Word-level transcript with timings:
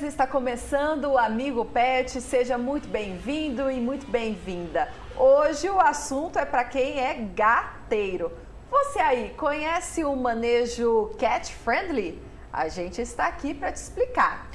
Está 0.00 0.26
começando 0.26 1.04
o 1.04 1.18
Amigo 1.18 1.66
Pet. 1.66 2.18
Seja 2.18 2.56
muito 2.56 2.88
bem-vindo 2.88 3.70
e 3.70 3.78
muito 3.78 4.10
bem-vinda. 4.10 4.88
Hoje 5.14 5.68
o 5.68 5.78
assunto 5.78 6.38
é 6.38 6.46
para 6.46 6.64
quem 6.64 6.98
é 6.98 7.12
gateiro. 7.12 8.32
Você 8.70 8.98
aí 8.98 9.34
conhece 9.36 10.02
o 10.02 10.16
manejo 10.16 11.10
cat 11.18 11.54
friendly? 11.56 12.18
A 12.50 12.68
gente 12.68 13.02
está 13.02 13.26
aqui 13.26 13.52
para 13.52 13.70
te 13.70 13.76
explicar. 13.76 14.46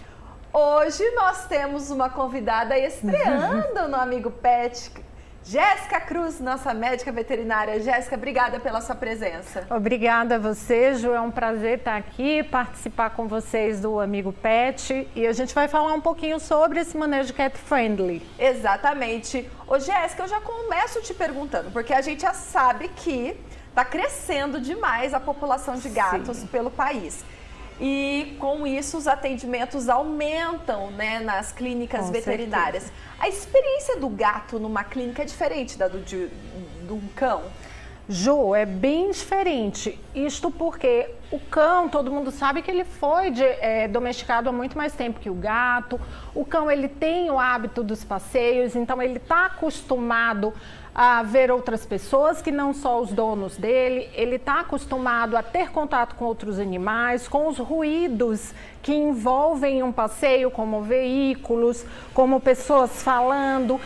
Hoje 0.51 1.07
nós 1.11 1.45
temos 1.45 1.91
uma 1.91 2.09
convidada 2.09 2.75
estreando 2.75 3.87
no 3.87 3.95
Amigo 3.95 4.31
Pet, 4.31 4.91
Jéssica 5.49 6.01
Cruz, 6.01 6.41
nossa 6.41 6.73
médica 6.73 7.09
veterinária. 7.09 7.81
Jéssica, 7.81 8.17
obrigada 8.17 8.59
pela 8.59 8.81
sua 8.81 8.95
presença. 8.95 9.65
Obrigada 9.69 10.35
a 10.35 10.39
você, 10.39 10.93
Ju. 10.95 11.13
É 11.13 11.21
um 11.21 11.31
prazer 11.31 11.77
estar 11.77 11.95
aqui, 11.95 12.43
participar 12.43 13.11
com 13.11 13.29
vocês 13.29 13.79
do 13.79 13.97
Amigo 13.97 14.33
Pet. 14.33 15.07
E 15.15 15.25
a 15.25 15.31
gente 15.31 15.55
vai 15.55 15.69
falar 15.69 15.93
um 15.93 16.01
pouquinho 16.01 16.37
sobre 16.37 16.81
esse 16.81 16.97
manejo 16.97 17.33
cat 17.33 17.57
friendly. 17.57 18.21
Exatamente. 18.37 19.49
Ô, 19.65 19.79
Jéssica, 19.79 20.23
eu 20.23 20.27
já 20.27 20.41
começo 20.41 21.01
te 21.01 21.13
perguntando, 21.13 21.71
porque 21.71 21.93
a 21.93 22.01
gente 22.01 22.23
já 22.23 22.33
sabe 22.33 22.89
que 22.89 23.33
está 23.69 23.85
crescendo 23.85 24.59
demais 24.59 25.13
a 25.13 25.19
população 25.19 25.77
de 25.77 25.87
gatos 25.87 26.37
Sim. 26.37 26.47
pelo 26.47 26.69
país. 26.69 27.23
E 27.79 28.35
com 28.39 28.65
isso 28.65 28.97
os 28.97 29.07
atendimentos 29.07 29.87
aumentam 29.87 30.91
né, 30.91 31.19
nas 31.19 31.51
clínicas 31.51 32.05
com 32.05 32.11
veterinárias. 32.11 32.83
Certeza. 32.83 33.07
A 33.19 33.29
experiência 33.29 33.97
do 33.97 34.09
gato 34.09 34.59
numa 34.59 34.83
clínica 34.83 35.21
é 35.21 35.25
diferente 35.25 35.77
da 35.77 35.87
do, 35.87 35.99
de, 35.99 36.27
do 36.87 37.01
cão? 37.15 37.43
Ju, 38.09 38.55
é 38.55 38.65
bem 38.65 39.11
diferente. 39.11 39.99
Isto 40.15 40.49
porque 40.49 41.09
o 41.29 41.39
cão, 41.39 41.89
todo 41.89 42.09
mundo 42.09 42.31
sabe 42.31 42.61
que 42.61 42.71
ele 42.71 42.85
foi 42.85 43.31
de, 43.31 43.43
é, 43.43 43.85
domesticado 43.87 44.47
há 44.47 44.51
muito 44.51 44.77
mais 44.77 44.93
tempo 44.93 45.19
que 45.19 45.29
o 45.29 45.33
gato. 45.33 45.99
O 46.33 46.45
cão, 46.45 46.71
ele 46.71 46.87
tem 46.87 47.29
o 47.29 47.37
hábito 47.37 47.83
dos 47.83 48.05
passeios, 48.05 48.77
então 48.77 49.01
ele 49.01 49.17
está 49.17 49.47
acostumado 49.47 50.53
a 50.99 51.21
ver 51.21 51.51
outras 51.51 51.85
pessoas 51.85 52.41
que 52.41 52.51
não 52.51 52.73
só 52.73 52.99
os 52.99 53.11
donos 53.11 53.55
dele. 53.55 54.09
Ele 54.15 54.37
está 54.37 54.61
acostumado 54.61 55.37
a 55.37 55.43
ter 55.43 55.69
contato 55.69 56.15
com 56.15 56.25
outros 56.25 56.57
animais, 56.57 57.27
com 57.27 57.47
os 57.47 57.59
ruídos 57.59 58.51
que 58.81 58.95
envolvem 58.95 59.83
um 59.83 59.91
passeio, 59.91 60.49
como 60.49 60.81
veículos, 60.81 61.85
como 62.15 62.41
pessoas 62.41 63.03
falando. 63.03 63.79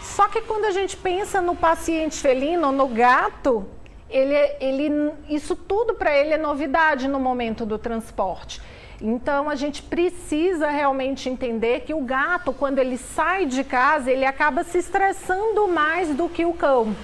Só 0.00 0.28
que 0.28 0.40
quando 0.42 0.66
a 0.66 0.70
gente 0.70 0.96
pensa 0.96 1.42
no 1.42 1.56
paciente 1.56 2.20
felino, 2.20 2.70
no 2.70 2.86
gato, 2.86 3.66
ele, 4.08 4.36
ele, 4.60 5.12
isso 5.28 5.56
tudo 5.56 5.94
para 5.94 6.16
ele 6.16 6.34
é 6.34 6.38
novidade 6.38 7.08
no 7.08 7.18
momento 7.18 7.66
do 7.66 7.76
transporte. 7.76 8.62
Então 9.02 9.50
a 9.50 9.56
gente 9.56 9.82
precisa 9.82 10.68
realmente 10.68 11.28
entender 11.28 11.80
que 11.80 11.92
o 11.92 12.02
gato, 12.02 12.52
quando 12.52 12.78
ele 12.78 12.96
sai 12.96 13.46
de 13.46 13.64
casa, 13.64 14.12
ele 14.12 14.24
acaba 14.24 14.62
se 14.62 14.78
estressando 14.78 15.66
mais 15.66 16.14
do 16.14 16.28
que 16.28 16.44
o 16.44 16.52
cão, 16.52 16.94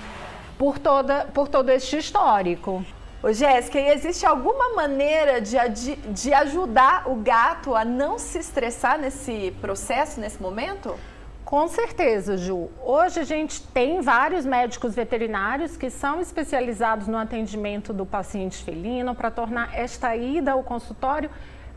por, 0.56 0.78
toda, 0.78 1.24
por 1.34 1.48
todo 1.48 1.70
este 1.70 1.98
histórico. 1.98 2.84
Ô 3.20 3.32
Jéssica, 3.32 3.80
existe 3.80 4.24
alguma 4.24 4.76
maneira 4.76 5.40
de, 5.40 5.96
de 5.96 6.32
ajudar 6.32 7.08
o 7.10 7.16
gato 7.16 7.74
a 7.74 7.84
não 7.84 8.16
se 8.16 8.38
estressar 8.38 8.96
nesse 8.96 9.52
processo, 9.60 10.20
nesse 10.20 10.40
momento? 10.40 10.94
Com 11.44 11.66
certeza, 11.66 12.36
Ju. 12.36 12.68
Hoje 12.84 13.18
a 13.18 13.24
gente 13.24 13.60
tem 13.60 14.00
vários 14.02 14.46
médicos 14.46 14.94
veterinários 14.94 15.76
que 15.76 15.90
são 15.90 16.20
especializados 16.20 17.08
no 17.08 17.16
atendimento 17.16 17.92
do 17.92 18.06
paciente 18.06 18.62
felino 18.62 19.16
para 19.16 19.32
tornar 19.32 19.76
esta 19.76 20.14
ida 20.14 20.52
ao 20.52 20.62
consultório 20.62 21.28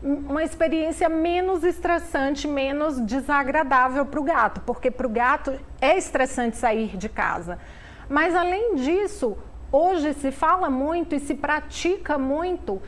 uma 0.02 0.42
experiência 0.42 1.08
menos 1.08 1.62
estressante, 1.62 2.48
menos 2.48 3.00
desagradável 3.00 4.04
para 4.04 4.20
o 4.20 4.24
gato, 4.24 4.60
porque 4.62 4.90
para 4.90 5.06
o 5.06 5.10
gato 5.10 5.58
é 5.80 5.96
estressante 5.96 6.56
sair 6.56 6.96
de 6.96 7.08
casa. 7.08 7.58
Mas 8.08 8.34
além 8.34 8.74
disso, 8.74 9.36
hoje 9.70 10.12
se 10.14 10.32
fala 10.32 10.68
muito 10.68 11.14
e 11.14 11.20
se 11.20 11.34
pratica 11.34 12.18
muito 12.18 12.82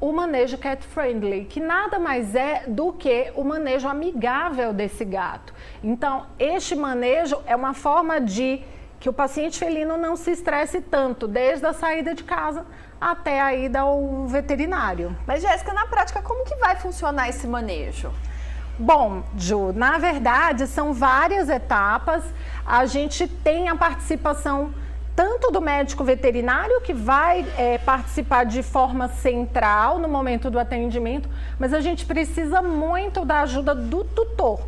o 0.00 0.12
manejo 0.12 0.58
cat 0.58 0.84
friendly, 0.84 1.46
que 1.46 1.60
nada 1.60 1.98
mais 1.98 2.34
é 2.34 2.64
do 2.66 2.92
que 2.92 3.32
o 3.34 3.44
manejo 3.44 3.88
amigável 3.88 4.72
desse 4.72 5.04
gato. 5.04 5.54
Então, 5.82 6.26
este 6.38 6.74
manejo 6.74 7.40
é 7.46 7.56
uma 7.56 7.72
forma 7.72 8.20
de 8.20 8.60
que 8.98 9.08
o 9.08 9.12
paciente 9.12 9.58
felino 9.58 9.96
não 9.96 10.16
se 10.16 10.30
estresse 10.30 10.80
tanto, 10.80 11.28
desde 11.28 11.66
a 11.66 11.72
saída 11.72 12.14
de 12.14 12.24
casa 12.24 12.64
até 13.00 13.40
a 13.40 13.54
ida 13.54 13.80
ao 13.80 14.26
veterinário. 14.26 15.16
Mas, 15.26 15.42
Jéssica, 15.42 15.72
na 15.72 15.86
prática, 15.86 16.22
como 16.22 16.44
que 16.44 16.56
vai 16.56 16.76
funcionar 16.76 17.28
esse 17.28 17.46
manejo? 17.46 18.10
Bom, 18.78 19.22
Ju, 19.36 19.72
na 19.72 19.96
verdade, 19.98 20.66
são 20.66 20.92
várias 20.92 21.48
etapas. 21.48 22.22
A 22.64 22.84
gente 22.84 23.26
tem 23.26 23.68
a 23.68 23.76
participação 23.76 24.74
tanto 25.14 25.50
do 25.50 25.62
médico 25.62 26.04
veterinário, 26.04 26.82
que 26.82 26.92
vai 26.92 27.46
é, 27.56 27.78
participar 27.78 28.44
de 28.44 28.62
forma 28.62 29.08
central 29.08 29.98
no 29.98 30.08
momento 30.08 30.50
do 30.50 30.58
atendimento, 30.58 31.26
mas 31.58 31.72
a 31.72 31.80
gente 31.80 32.04
precisa 32.04 32.60
muito 32.60 33.24
da 33.24 33.40
ajuda 33.40 33.74
do 33.74 34.04
tutor. 34.04 34.60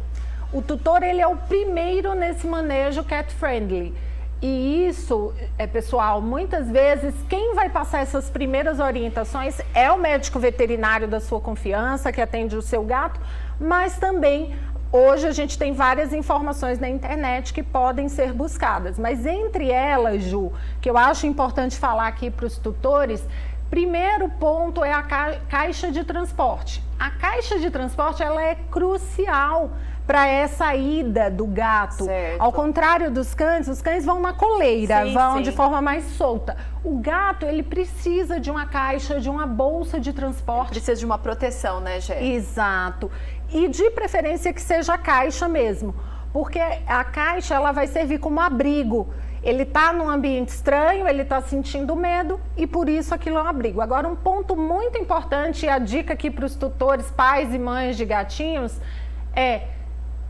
O 0.50 0.62
tutor 0.62 1.02
ele 1.02 1.20
é 1.20 1.26
o 1.26 1.36
primeiro 1.36 2.14
nesse 2.14 2.46
manejo 2.46 3.04
cat 3.04 3.30
friendly. 3.34 3.94
E 4.40 4.86
isso, 4.86 5.34
é, 5.58 5.66
pessoal, 5.66 6.22
muitas 6.22 6.70
vezes 6.70 7.12
quem 7.28 7.56
vai 7.56 7.68
passar 7.68 8.02
essas 8.02 8.30
primeiras 8.30 8.78
orientações 8.78 9.60
é 9.74 9.90
o 9.90 9.98
médico 9.98 10.38
veterinário 10.38 11.08
da 11.08 11.18
sua 11.18 11.40
confiança, 11.40 12.12
que 12.12 12.20
atende 12.20 12.56
o 12.56 12.62
seu 12.62 12.84
gato, 12.84 13.20
mas 13.60 13.98
também 13.98 14.54
hoje 14.92 15.26
a 15.26 15.32
gente 15.32 15.58
tem 15.58 15.72
várias 15.72 16.12
informações 16.12 16.78
na 16.78 16.88
internet 16.88 17.52
que 17.52 17.64
podem 17.64 18.08
ser 18.08 18.32
buscadas. 18.32 18.96
Mas 18.96 19.26
entre 19.26 19.72
elas, 19.72 20.22
Ju, 20.22 20.52
que 20.80 20.88
eu 20.88 20.96
acho 20.96 21.26
importante 21.26 21.76
falar 21.76 22.06
aqui 22.06 22.30
para 22.30 22.46
os 22.46 22.56
tutores, 22.58 23.26
primeiro 23.68 24.28
ponto 24.28 24.84
é 24.84 24.92
a 24.92 25.02
caixa 25.02 25.90
de 25.90 26.04
transporte. 26.04 26.80
A 26.96 27.10
caixa 27.10 27.58
de 27.58 27.70
transporte 27.70 28.22
ela 28.22 28.40
é 28.40 28.54
crucial 28.70 29.72
para 30.08 30.26
essa 30.26 30.74
ida 30.74 31.30
do 31.30 31.46
gato. 31.46 32.04
Certo. 32.04 32.40
Ao 32.40 32.50
contrário 32.50 33.10
dos 33.10 33.34
cães, 33.34 33.68
os 33.68 33.82
cães 33.82 34.06
vão 34.06 34.18
na 34.22 34.32
coleira, 34.32 35.04
sim, 35.04 35.12
vão 35.12 35.36
sim. 35.36 35.42
de 35.42 35.52
forma 35.52 35.82
mais 35.82 36.02
solta. 36.16 36.56
O 36.82 36.96
gato, 36.98 37.44
ele 37.44 37.62
precisa 37.62 38.40
de 38.40 38.50
uma 38.50 38.64
caixa, 38.64 39.20
de 39.20 39.28
uma 39.28 39.46
bolsa 39.46 40.00
de 40.00 40.14
transporte. 40.14 40.70
Ele 40.70 40.80
precisa 40.80 40.98
de 40.98 41.04
uma 41.04 41.18
proteção, 41.18 41.80
né, 41.80 42.00
Gé? 42.00 42.24
Exato. 42.24 43.10
E 43.52 43.68
de 43.68 43.90
preferência 43.90 44.50
que 44.50 44.62
seja 44.62 44.94
a 44.94 44.98
caixa 44.98 45.46
mesmo, 45.46 45.94
porque 46.32 46.58
a 46.58 47.04
caixa 47.04 47.54
ela 47.54 47.70
vai 47.70 47.86
servir 47.86 48.18
como 48.18 48.40
abrigo. 48.40 49.12
Ele 49.42 49.64
está 49.64 49.92
num 49.92 50.08
ambiente 50.08 50.48
estranho, 50.48 51.06
ele 51.06 51.20
está 51.20 51.42
sentindo 51.42 51.94
medo 51.94 52.40
e 52.56 52.66
por 52.66 52.88
isso 52.88 53.14
aquilo 53.14 53.36
é 53.36 53.42
um 53.42 53.46
abrigo. 53.46 53.82
Agora, 53.82 54.08
um 54.08 54.16
ponto 54.16 54.56
muito 54.56 54.96
importante 54.96 55.66
e 55.66 55.68
a 55.68 55.78
dica 55.78 56.14
aqui 56.14 56.30
para 56.30 56.46
os 56.46 56.56
tutores, 56.56 57.10
pais 57.10 57.52
e 57.52 57.58
mães 57.58 57.94
de 57.94 58.06
gatinhos 58.06 58.74
é 59.36 59.76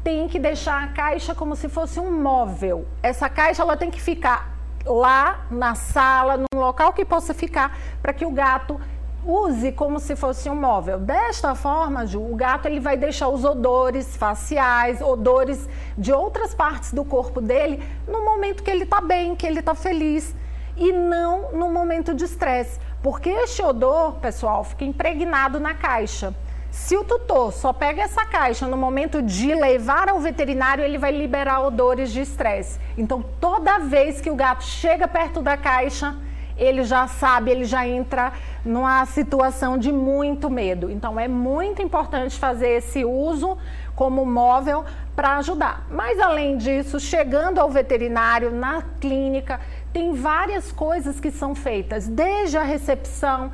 tem 0.03 0.29
que 0.29 0.39
deixar 0.39 0.83
a 0.83 0.89
caixa 0.89 1.35
como 1.35 1.55
se 1.57 1.69
fosse 1.69 2.01
um 2.01 2.23
móvel. 2.23 2.87
Essa 3.03 3.29
caixa 3.29 3.63
ela 3.63 3.77
tem 3.77 3.91
que 3.91 4.01
ficar 4.01 4.57
lá 4.87 5.47
na 5.51 5.75
sala, 5.75 6.37
num 6.37 6.61
local 6.61 6.93
que 6.93 7.05
possa 7.05 7.35
ficar 7.35 7.77
para 8.01 8.13
que 8.13 8.25
o 8.25 8.31
gato 8.31 8.81
use 9.25 9.73
como 9.73 10.01
se 10.01 10.17
fosse 10.17 10.49
um 10.49 10.55
móvel. 10.55 10.99
Desta 10.99 11.55
forma, 11.55 12.07
Ju, 12.07 12.21
o 12.21 12.35
gato 12.35 12.67
ele 12.67 12.81
vai 12.81 12.97
deixar 12.97 13.29
os 13.29 13.45
odores 13.45 14.17
faciais, 14.17 15.01
odores 15.01 15.69
de 15.97 16.13
outras 16.13 16.55
partes 16.55 16.93
do 16.93 17.05
corpo 17.05 17.41
dele 17.41 17.83
no 18.07 18.25
momento 18.25 18.63
que 18.63 18.71
ele 18.71 18.85
está 18.85 19.01
bem, 19.01 19.37
que 19.37 19.47
ele 19.47 19.61
está 19.61 19.75
feliz 19.75 20.35
e 20.77 20.93
não 20.93 21.53
no 21.53 21.71
momento 21.71 22.15
de 22.15 22.25
estresse, 22.25 22.81
porque 23.03 23.29
este 23.29 23.63
odor, 23.63 24.15
pessoal, 24.15 24.63
fica 24.65 24.85
impregnado 24.85 25.59
na 25.59 25.75
caixa. 25.75 26.33
Se 26.71 26.97
o 26.97 27.05
tutor 27.05 27.53
só 27.53 27.73
pega 27.73 28.03
essa 28.03 28.25
caixa 28.25 28.67
no 28.67 28.77
momento 28.77 29.23
de 29.23 29.55
levar 29.55 30.09
ao 30.09 30.21
veterinário, 30.21 30.85
ele 30.85 30.99
vai 30.99 31.11
liberar 31.11 31.61
odores 31.61 32.13
de 32.13 32.21
estresse. 32.21 32.79
Então, 32.97 33.25
toda 33.41 33.79
vez 33.79 34.21
que 34.21 34.31
o 34.31 34.35
gato 34.35 34.65
chega 34.65 35.09
perto 35.09 35.41
da 35.41 35.57
caixa, 35.57 36.17
ele 36.57 36.83
já 36.83 37.07
sabe, 37.07 37.51
ele 37.51 37.65
já 37.65 37.87
entra 37.87 38.33
numa 38.65 39.07
situação 39.07 39.79
de 39.79 39.93
muito 39.93 40.51
medo. 40.51 40.91
Então, 40.91 41.19
é 41.19 41.29
muito 41.29 41.81
importante 41.81 42.37
fazer 42.37 42.71
esse 42.71 43.05
uso 43.05 43.57
como 43.95 44.27
móvel 44.27 44.85
para 45.15 45.37
ajudar. 45.39 45.87
Mas, 45.91 46.21
além 46.21 46.57
disso, 46.57 47.01
chegando 47.01 47.59
ao 47.59 47.71
veterinário, 47.71 48.51
na 48.51 48.83
clínica, 49.01 49.61
tem 49.93 50.13
várias 50.13 50.71
coisas 50.71 51.19
que 51.19 51.31
são 51.31 51.55
feitas, 51.55 52.07
desde 52.07 52.57
a 52.57 52.63
recepção, 52.63 53.51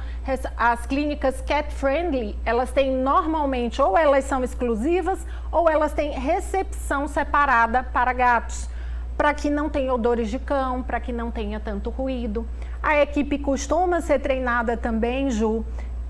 as 0.56 0.84
clínicas 0.86 1.40
cat 1.40 1.72
friendly, 1.72 2.36
elas 2.44 2.72
têm 2.72 2.94
normalmente 2.96 3.80
ou 3.80 3.96
elas 3.96 4.24
são 4.24 4.42
exclusivas 4.42 5.24
ou 5.52 5.68
elas 5.68 5.92
têm 5.92 6.10
recepção 6.12 7.06
separada 7.06 7.84
para 7.84 8.12
gatos, 8.12 8.68
para 9.16 9.32
que 9.32 9.48
não 9.48 9.70
tenha 9.70 9.94
odores 9.94 10.28
de 10.28 10.38
cão, 10.38 10.82
para 10.82 10.98
que 10.98 11.12
não 11.12 11.30
tenha 11.30 11.60
tanto 11.60 11.88
ruído. 11.88 12.46
A 12.82 13.00
equipe 13.00 13.38
costuma 13.38 14.00
ser 14.00 14.18
treinada 14.18 14.76
também, 14.76 15.30
Ju, 15.30 15.64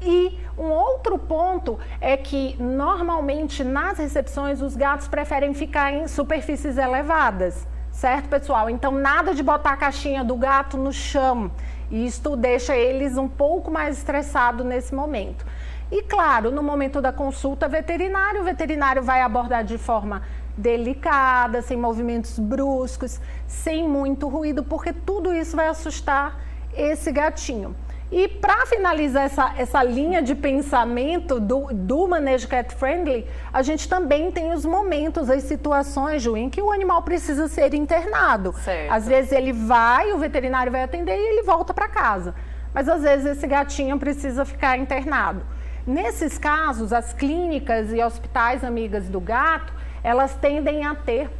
E 0.07 0.39
um 0.59 0.71
outro 0.71 1.19
ponto 1.19 1.79
é 2.01 2.17
que 2.17 2.57
normalmente 2.61 3.65
nas 3.65 3.99
recepções 3.99 4.61
os 4.61 4.77
gatos 4.77 5.09
preferem 5.09 5.55
ficar 5.55 5.93
em 5.93 6.07
superfícies 6.07 6.77
elevadas, 6.77 7.67
certo, 7.95 8.29
pessoal? 8.29 8.69
Então 8.69 8.91
nada 8.93 9.35
de 9.35 9.43
botar 9.43 9.73
a 9.73 9.77
caixinha 9.77 10.23
do 10.23 10.37
gato 10.37 10.77
no 10.77 10.93
chão. 10.93 11.51
Isto 11.91 12.37
deixa 12.37 12.77
eles 12.77 13.17
um 13.17 13.29
pouco 13.29 13.71
mais 13.71 13.99
estressados 13.99 14.67
nesse 14.67 14.95
momento. 14.95 15.47
E 15.91 16.03
claro, 16.03 16.51
no 16.51 16.63
momento 16.63 17.01
da 17.01 17.13
consulta 17.13 17.69
veterinária, 17.69 18.41
o 18.41 18.45
veterinário 18.45 19.03
vai 19.03 19.21
abordar 19.21 19.65
de 19.65 19.79
forma 19.79 20.23
delicada, 20.57 21.63
sem 21.63 21.77
movimentos 21.77 22.39
bruscos, 22.39 23.21
sem 23.47 23.89
muito 23.89 24.29
ruído, 24.29 24.65
porque 24.65 24.93
tudo 24.93 25.33
isso 25.33 25.57
vai 25.57 25.69
assustar 25.69 26.39
esse 26.75 27.13
gatinho. 27.13 27.77
E 28.13 28.29
para 28.29 28.67
finalizar 28.67 29.25
essa, 29.25 29.55
essa 29.57 29.83
linha 29.83 30.23
de 30.23 30.35
pensamento 30.35 31.41
do, 31.41 31.69
do 31.73 32.07
manejo 32.07 32.47
cat 32.47 32.75
friendly, 32.75 33.27
a 33.53 33.63
gente 33.63 33.89
também 33.89 34.31
tem 34.31 34.53
os 34.53 34.65
momentos, 34.65 35.31
as 35.31 35.43
situações, 35.45 36.23
Ju, 36.23 36.37
em 36.37 36.49
que 36.51 36.61
o 36.61 36.71
animal 36.71 37.03
precisa 37.03 37.49
ser 37.49 37.75
internado. 37.75 38.53
Certo. 38.53 38.93
Às 38.93 39.09
vezes 39.09 39.33
ele 39.33 39.53
vai, 39.53 40.13
o 40.13 40.19
veterinário 40.19 40.71
vai 40.71 40.83
atender 40.83 41.17
e 41.17 41.29
ele 41.31 41.43
volta 41.43 41.73
para 41.73 41.89
casa. 41.89 42.35
Mas 42.73 42.89
às 42.89 43.03
vezes 43.03 43.27
esse 43.27 43.47
gatinho 43.47 43.99
precisa 43.99 44.45
ficar 44.45 44.79
internado. 44.79 45.43
Nesses 45.87 46.39
casos, 46.39 46.93
as 46.93 47.13
clínicas 47.13 47.93
e 47.93 48.03
hospitais 48.03 48.65
amigas 48.65 49.09
do 49.09 49.21
gato, 49.21 49.73
elas 50.03 50.35
tendem 50.35 50.85
a 50.85 50.95
ter 50.95 51.31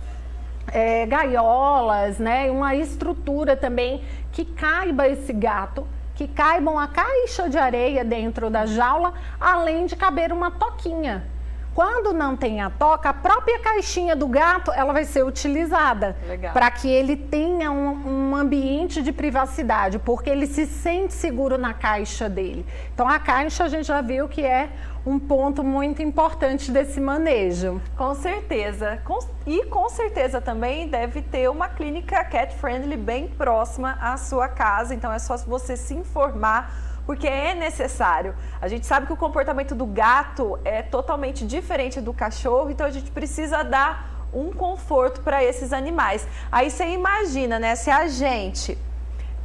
é, 0.73 1.07
gaiolas, 1.07 2.19
né, 2.19 2.51
uma 2.51 2.75
estrutura 2.75 3.57
também 3.57 4.03
que 4.33 4.45
caiba 4.45 5.07
esse 5.07 5.33
gato 5.33 5.87
que 6.15 6.29
caibam 6.29 6.79
a 6.79 6.87
caixa 6.87 7.49
de 7.49 7.59
areia 7.59 8.05
dentro 8.05 8.49
da 8.49 8.67
jaula, 8.67 9.15
além 9.41 9.87
de 9.87 9.97
caber 9.97 10.33
uma 10.33 10.51
toquinha. 10.51 11.34
Quando 11.75 12.13
não 12.13 12.37
tem 12.37 12.61
a 12.61 12.71
toca, 12.71 13.09
a 13.09 13.13
própria 13.13 13.59
caixinha 13.59 14.15
do 14.15 14.29
gato 14.29 14.71
ela 14.71 14.93
vai 14.93 15.05
ser 15.05 15.25
utilizada 15.25 16.17
para 16.53 16.71
que 16.71 16.89
ele 16.89 17.17
tenha 17.17 17.73
um, 17.73 18.31
um, 18.31 18.37
ambiente 18.37 19.03
de 19.03 19.11
privacidade, 19.13 19.99
porque 19.99 20.31
ele 20.31 20.47
se 20.47 20.67
sente 20.67 21.13
seguro 21.13 21.59
na 21.59 21.75
caixa 21.75 22.29
dele. 22.29 22.65
Então 22.95 23.09
a 23.09 23.19
caixa 23.19 23.65
a 23.65 23.69
gente 23.69 23.87
já 23.87 24.01
viu 24.01 24.29
que 24.29 24.43
é 24.43 24.71
um 25.05 25.19
ponto 25.19 25.65
muito 25.65 26.01
importante 26.01 26.71
desse 26.71 27.01
manejo. 27.01 27.83
Com 27.97 28.15
certeza. 28.15 29.01
E 29.45 29.65
com 29.65 29.89
certeza 29.89 30.41
também 30.41 30.89
deve 30.89 31.23
ter 31.23 31.51
uma 31.51 31.69
clínica 31.69 32.25
cat 32.25 32.55
friendly 32.55 32.97
bem 32.97 33.27
próxima 33.27 33.99
à 34.01 34.17
sua 34.17 34.47
casa. 34.47 34.95
Então 34.95 35.13
é 35.13 35.19
só 35.19 35.37
você 35.39 35.77
se 35.77 35.93
informar 35.93 36.94
porque 37.07 37.27
é 37.27 37.55
necessário. 37.55 38.35
A 38.61 38.69
gente 38.69 38.87
sabe 38.87 39.07
que 39.07 39.13
o 39.13 39.17
comportamento 39.17 39.75
do 39.75 39.87
gato 39.87 40.59
é 40.65 40.83
totalmente 40.83 41.47
diferente 41.47 42.01
do 42.01 42.13
cachorro, 42.13 42.71
então 42.71 42.87
a 42.87 42.91
gente 42.91 43.11
precisa 43.11 43.63
dar 43.63 44.29
um 44.33 44.53
conforto 44.53 45.21
para 45.21 45.43
esses 45.45 45.73
animais. 45.73 46.27
Aí 46.51 46.71
você 46.71 46.87
imagina, 46.87 47.59
né, 47.59 47.75
se 47.77 47.91
a 47.91 48.07
gente 48.09 48.77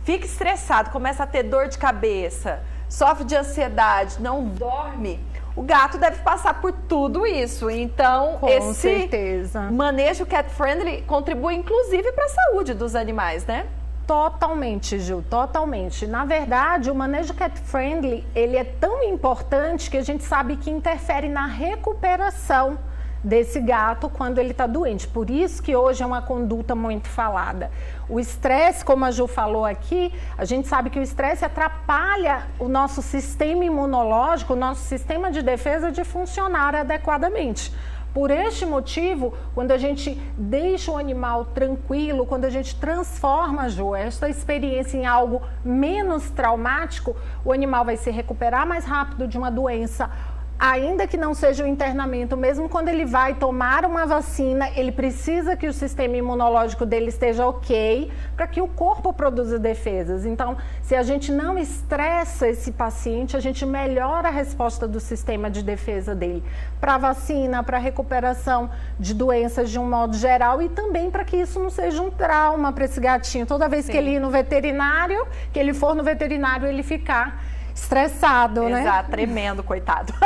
fica 0.04 0.26
estressado, 0.26 0.90
começa 0.90 1.24
a 1.24 1.28
ter 1.28 1.44
dor 1.44 1.68
de 1.68 1.78
cabeça, 1.78 2.62
sofre 2.88 3.24
de 3.24 3.36
ansiedade, 3.36 4.20
não 4.20 4.44
dorme, 4.46 5.20
o 5.56 5.62
gato 5.62 5.98
deve 5.98 6.22
passar 6.22 6.62
por 6.62 6.72
tudo 6.72 7.28
isso. 7.28 7.70
Então, 7.70 8.38
Com 8.40 8.48
esse 8.48 8.74
certeza. 8.76 9.70
manejo 9.70 10.26
cat 10.26 10.50
friendly 10.50 11.02
contribui 11.02 11.54
inclusive 11.56 12.12
para 12.14 12.26
a 12.26 12.30
saúde 12.30 12.74
dos 12.74 12.96
animais, 12.96 13.46
né? 13.46 13.68
Totalmente, 14.10 14.98
Gil, 14.98 15.24
totalmente. 15.30 16.08
Na 16.08 16.26
verdade, 16.26 16.90
o 16.90 16.96
manejo 16.96 17.32
cat 17.36 17.56
friendly, 17.60 18.26
ele 18.34 18.58
é 18.58 18.64
tão 18.64 19.04
importante 19.04 19.88
que 19.88 19.98
a 19.98 20.02
gente 20.02 20.24
sabe 20.24 20.58
que 20.58 20.72
interfere 20.72 21.30
na 21.30 21.46
recuperação 21.46 22.80
desse 23.24 23.60
gato 23.60 24.10
quando 24.10 24.40
ele 24.40 24.50
está 24.50 24.66
doente. 24.66 25.08
Por 25.08 25.30
isso 25.30 25.62
que 25.62 25.76
hoje 25.76 26.02
é 26.02 26.06
uma 26.08 26.24
conduta 26.24 26.74
muito 26.74 27.08
falada. 27.08 27.70
O 28.10 28.20
estresse, 28.20 28.84
como 28.84 29.06
a 29.06 29.12
Ju 29.12 29.28
falou 29.28 29.64
aqui, 29.64 30.12
a 30.36 30.44
gente 30.44 30.68
sabe 30.68 30.90
que 30.90 30.98
o 30.98 31.04
estresse 31.04 31.46
atrapalha 31.46 32.48
o 32.58 32.68
nosso 32.68 33.04
sistema 33.04 33.64
imunológico, 33.64 34.54
o 34.54 34.56
nosso 34.56 34.82
sistema 34.82 35.32
de 35.32 35.44
defesa 35.44 35.92
de 35.92 36.04
funcionar 36.04 36.74
adequadamente. 36.74 37.72
Por 38.20 38.32
este 38.32 38.66
motivo, 38.66 39.34
quando 39.56 39.72
a 39.72 39.78
gente 39.78 40.22
deixa 40.38 40.92
o 40.92 40.98
animal 40.98 41.46
tranquilo, 41.46 42.26
quando 42.26 42.44
a 42.44 42.50
gente 42.50 42.76
transforma, 42.76 43.70
Ju, 43.70 43.96
esta 43.96 44.28
experiência 44.28 44.98
em 44.98 45.06
algo 45.06 45.42
menos 45.64 46.30
traumático, 46.30 47.16
o 47.46 47.54
animal 47.54 47.86
vai 47.86 47.96
se 47.96 48.12
recuperar 48.12 48.68
mais 48.68 48.84
rápido 48.84 49.26
de 49.26 49.38
uma 49.38 49.50
doença 49.50 50.12
ainda 50.60 51.08
que 51.08 51.16
não 51.16 51.34
seja 51.34 51.64
o 51.64 51.68
internamento, 51.68 52.36
mesmo 52.36 52.68
quando 52.68 52.90
ele 52.90 53.06
vai 53.06 53.34
tomar 53.34 53.86
uma 53.86 54.06
vacina, 54.06 54.70
ele 54.76 54.92
precisa 54.92 55.56
que 55.56 55.66
o 55.68 55.72
sistema 55.72 56.18
imunológico 56.18 56.86
dele 56.86 57.08
esteja 57.08 57.48
ok 57.48 58.12
para 58.36 58.46
que 58.46 58.60
o 58.60 58.68
corpo 58.68 59.14
produza 59.14 59.58
defesas. 59.58 60.26
Então, 60.26 60.58
se 60.82 60.96
a 60.96 61.02
gente 61.02 61.32
não 61.32 61.58
estressa 61.58 62.50
esse 62.50 62.74
paciente, 62.74 63.38
a 63.38 63.40
gente 63.40 63.66
melhora 63.66 64.28
a 64.28 64.32
resposta 64.32 64.86
do 64.86 65.00
sistema 65.00 65.50
de 65.50 65.64
defesa 65.64 66.14
dele 66.14 66.44
para 66.82 66.96
a 66.96 66.98
vacina, 66.98 67.64
para 67.64 67.78
a 67.78 67.80
recuperação 67.80 68.70
de 69.00 69.14
doenças 69.14 69.70
de 69.70 69.80
um 69.80 69.90
modo 69.90 70.18
geral 70.18 70.62
e 70.62 70.68
também 70.68 71.10
para 71.10 71.24
que 71.24 71.38
isso 71.38 71.58
não 71.58 71.70
seja 71.70 72.02
um 72.02 72.12
trauma 72.12 72.74
para 72.74 72.84
esse 72.84 73.00
gatinho. 73.00 73.46
Toda 73.46 73.70
vez 73.70 73.86
Sim. 73.86 73.94
que 73.94 73.98
ele 73.98 74.16
ir 74.16 74.20
no 74.20 74.30
veterinário, 74.30 75.26
que 75.54 75.60
ele 75.60 75.74
for 75.74 75.96
no 75.96 76.04
veterinário, 76.04 76.68
ele 76.68 76.84
ficar 76.84 77.42
estressado, 77.82 78.62
Exato, 78.62 78.74
né? 78.74 78.82
Exato, 78.82 79.12
tremendo, 79.12 79.64
coitado. 79.64 80.14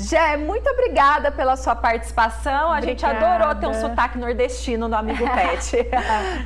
Jé, 0.00 0.36
muito 0.36 0.68
obrigada 0.70 1.32
pela 1.32 1.56
sua 1.56 1.74
participação. 1.74 2.72
A 2.72 2.78
obrigada. 2.78 2.86
gente 2.86 3.04
adorou 3.04 3.54
ter 3.56 3.66
um 3.66 3.74
sotaque 3.74 4.16
nordestino 4.16 4.86
no 4.86 4.94
Amigo 4.94 5.24
Pet. 5.34 5.88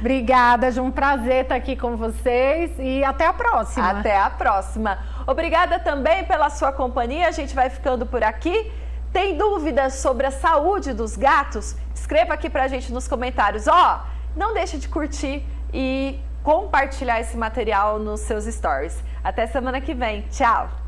obrigada, 0.00 0.70
Ju. 0.70 0.82
Um 0.82 0.90
prazer 0.90 1.42
estar 1.42 1.56
aqui 1.56 1.76
com 1.76 1.94
vocês 1.94 2.70
e 2.78 3.04
até 3.04 3.26
a 3.26 3.32
próxima. 3.34 3.90
Até 3.90 4.18
a 4.18 4.30
próxima. 4.30 4.98
Obrigada 5.26 5.78
também 5.78 6.24
pela 6.24 6.48
sua 6.48 6.72
companhia. 6.72 7.28
A 7.28 7.30
gente 7.30 7.54
vai 7.54 7.68
ficando 7.68 8.06
por 8.06 8.24
aqui. 8.24 8.72
Tem 9.12 9.36
dúvidas 9.36 9.96
sobre 9.96 10.26
a 10.26 10.30
saúde 10.30 10.94
dos 10.94 11.14
gatos? 11.14 11.76
Escreva 11.94 12.32
aqui 12.32 12.48
pra 12.48 12.66
gente 12.68 12.90
nos 12.90 13.06
comentários. 13.06 13.68
Ó, 13.68 14.00
oh, 14.00 14.06
não 14.34 14.54
deixe 14.54 14.78
de 14.78 14.88
curtir 14.88 15.46
e 15.74 16.18
compartilhar 16.42 17.20
esse 17.20 17.36
material 17.36 17.98
nos 17.98 18.20
seus 18.20 18.44
stories. 18.44 19.02
Até 19.22 19.46
semana 19.46 19.80
que 19.80 19.94
vem. 19.94 20.22
Tchau! 20.30 20.81